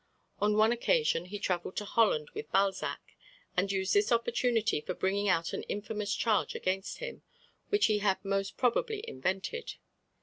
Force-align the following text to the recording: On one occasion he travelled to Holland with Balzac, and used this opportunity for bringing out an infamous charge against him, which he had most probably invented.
On 0.39 0.57
one 0.57 0.71
occasion 0.71 1.25
he 1.25 1.37
travelled 1.37 1.75
to 1.77 1.85
Holland 1.85 2.31
with 2.33 2.51
Balzac, 2.51 3.01
and 3.55 3.71
used 3.71 3.93
this 3.93 4.11
opportunity 4.11 4.81
for 4.81 4.95
bringing 4.95 5.29
out 5.29 5.53
an 5.53 5.61
infamous 5.69 6.15
charge 6.15 6.55
against 6.55 6.97
him, 6.97 7.21
which 7.69 7.85
he 7.85 7.99
had 7.99 8.25
most 8.25 8.57
probably 8.57 9.07
invented. 9.07 9.75